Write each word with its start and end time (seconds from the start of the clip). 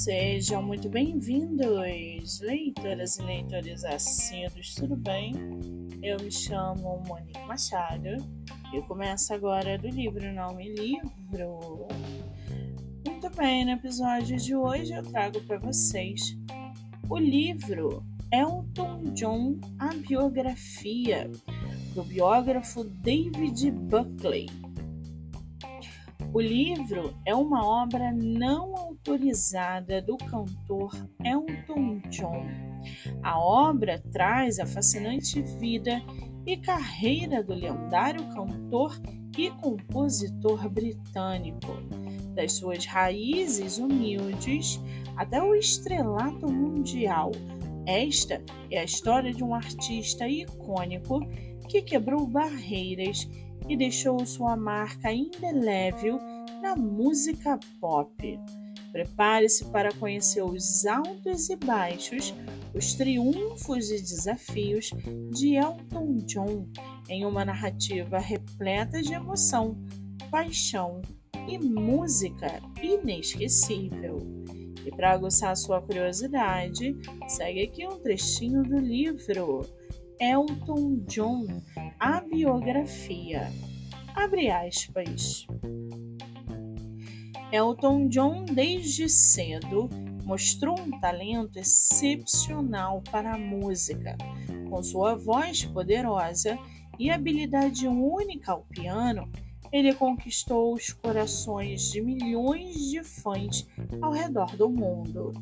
Sejam 0.00 0.62
muito 0.62 0.88
bem-vindos, 0.88 2.40
leitoras 2.40 3.18
e 3.18 3.22
leitores 3.22 3.84
assíduos, 3.84 4.74
tudo 4.74 4.96
bem? 4.96 5.34
Eu 6.02 6.18
me 6.20 6.32
chamo 6.32 7.02
Monique 7.06 7.38
Machado 7.46 8.16
e 8.72 8.80
começo 8.88 9.34
agora 9.34 9.76
do 9.76 9.88
livro 9.88 10.32
Nome 10.32 10.74
Livro. 10.74 11.86
Muito 13.06 13.28
bem, 13.36 13.66
no 13.66 13.72
episódio 13.72 14.38
de 14.38 14.56
hoje 14.56 14.94
eu 14.94 15.02
trago 15.02 15.38
para 15.42 15.58
vocês 15.58 16.34
o 17.10 17.18
livro 17.18 18.02
Elton 18.32 19.12
John, 19.12 19.60
a 19.78 19.88
biografia 19.88 21.30
do 21.94 22.02
biógrafo 22.04 22.84
David 22.84 23.70
Buckley. 23.70 24.46
O 26.32 26.40
livro 26.40 27.12
é 27.26 27.34
uma 27.34 27.66
obra 27.66 28.12
não 28.12 28.76
autorizada 28.76 30.00
do 30.00 30.16
cantor 30.16 30.92
Elton 31.24 32.00
John. 32.08 32.46
A 33.20 33.36
obra 33.36 34.00
traz 34.12 34.60
a 34.60 34.66
fascinante 34.66 35.42
vida 35.58 36.00
e 36.46 36.56
carreira 36.56 37.42
do 37.42 37.52
lendário 37.52 38.24
cantor 38.28 38.96
e 39.36 39.50
compositor 39.50 40.68
britânico, 40.70 41.72
das 42.36 42.52
suas 42.52 42.86
raízes 42.86 43.78
humildes 43.78 44.80
até 45.16 45.42
o 45.42 45.52
estrelato 45.52 46.50
mundial. 46.50 47.32
Esta 47.86 48.40
é 48.70 48.78
a 48.78 48.84
história 48.84 49.32
de 49.32 49.42
um 49.42 49.52
artista 49.52 50.28
icônico 50.28 51.20
que 51.68 51.82
quebrou 51.82 52.24
barreiras 52.24 53.28
e 53.68 53.76
deixou 53.76 54.24
sua 54.26 54.56
marca 54.56 55.12
indelével 55.12 56.18
na 56.60 56.76
música 56.76 57.58
pop. 57.80 58.38
Prepare-se 58.92 59.64
para 59.66 59.92
conhecer 59.94 60.42
os 60.42 60.84
altos 60.84 61.48
e 61.48 61.56
baixos, 61.56 62.34
os 62.74 62.94
triunfos 62.94 63.90
e 63.90 64.00
desafios 64.00 64.90
de 65.30 65.54
Elton 65.54 66.16
John 66.26 66.66
em 67.08 67.24
uma 67.24 67.44
narrativa 67.44 68.18
repleta 68.18 69.00
de 69.00 69.12
emoção, 69.12 69.76
paixão 70.30 71.00
e 71.48 71.58
música 71.58 72.60
inesquecível. 72.82 74.18
E 74.84 74.90
para 74.90 75.12
aguçar 75.12 75.56
sua 75.56 75.80
curiosidade, 75.80 76.96
segue 77.28 77.62
aqui 77.62 77.86
um 77.86 77.98
trechinho 78.00 78.62
do 78.62 78.78
livro 78.78 79.66
Elton 80.20 81.02
John, 81.08 81.46
a 81.98 82.20
biografia. 82.20 83.50
Abre 84.14 84.50
aspas. 84.50 85.46
Elton 87.50 88.08
John, 88.08 88.44
desde 88.44 89.08
cedo, 89.08 89.88
mostrou 90.22 90.78
um 90.78 91.00
talento 91.00 91.58
excepcional 91.58 93.02
para 93.10 93.32
a 93.32 93.38
música. 93.38 94.18
Com 94.68 94.82
sua 94.82 95.14
voz 95.14 95.64
poderosa 95.64 96.58
e 96.98 97.10
habilidade 97.10 97.88
única 97.88 98.52
ao 98.52 98.60
piano, 98.64 99.26
ele 99.72 99.94
conquistou 99.94 100.74
os 100.74 100.92
corações 100.92 101.90
de 101.90 102.02
milhões 102.02 102.90
de 102.90 103.02
fãs 103.02 103.66
ao 104.02 104.12
redor 104.12 104.54
do 104.54 104.68
mundo. 104.68 105.32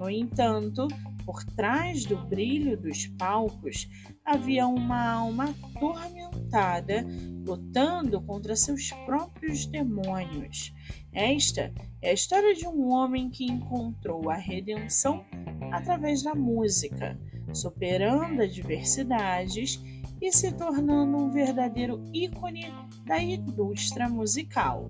No 0.00 0.10
entanto, 0.10 0.88
por 1.24 1.44
trás 1.44 2.04
do 2.04 2.16
brilho 2.16 2.76
dos 2.76 3.06
palcos 3.18 3.88
havia 4.24 4.66
uma 4.66 5.12
alma 5.12 5.54
atormentada 5.62 7.06
lutando 7.46 8.20
contra 8.22 8.56
seus 8.56 8.90
próprios 9.04 9.66
demônios. 9.66 10.72
Esta 11.12 11.72
é 12.00 12.10
a 12.10 12.14
história 12.14 12.54
de 12.54 12.66
um 12.66 12.90
homem 12.90 13.30
que 13.30 13.44
encontrou 13.44 14.30
a 14.30 14.36
redenção 14.36 15.24
através 15.72 16.22
da 16.22 16.34
música, 16.34 17.18
superando 17.52 18.42
adversidades 18.42 19.82
e 20.20 20.32
se 20.32 20.52
tornando 20.52 21.16
um 21.16 21.30
verdadeiro 21.30 22.02
ícone 22.12 22.66
da 23.04 23.22
indústria 23.22 24.08
musical. 24.08 24.88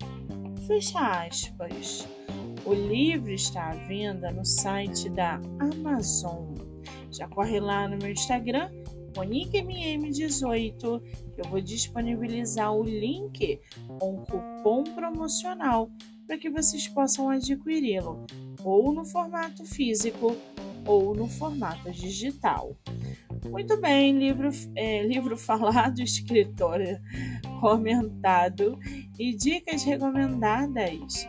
Fecha 0.66 1.24
aspas. 1.24 2.06
O 2.66 2.72
livro 2.72 3.30
está 3.30 3.70
à 3.70 3.74
venda 3.74 4.30
no 4.30 4.44
site 4.44 5.10
da 5.10 5.40
Amazon. 5.58 6.54
Já 7.10 7.28
corre 7.28 7.60
lá 7.60 7.86
no 7.86 7.98
meu 7.98 8.10
Instagram, 8.10 8.70
MoniqueMM18, 9.14 11.02
que 11.34 11.40
eu 11.40 11.50
vou 11.50 11.60
disponibilizar 11.60 12.74
o 12.74 12.82
link 12.82 13.60
com 13.98 14.14
um 14.14 14.24
cupom 14.24 14.82
promocional 14.94 15.90
para 16.26 16.38
que 16.38 16.48
vocês 16.48 16.88
possam 16.88 17.28
adquiri-lo, 17.28 18.24
ou 18.62 18.92
no 18.94 19.04
formato 19.04 19.64
físico 19.66 20.34
ou 20.86 21.14
no 21.14 21.28
formato 21.28 21.90
digital. 21.92 22.76
Muito 23.50 23.78
bem, 23.78 24.18
livro, 24.18 24.48
é, 24.74 25.02
livro 25.02 25.36
falado, 25.36 26.00
escritora 26.02 27.00
comentado 27.60 28.78
e 29.18 29.34
dicas 29.34 29.82
recomendadas. 29.84 31.28